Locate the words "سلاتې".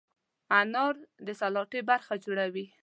1.39-1.79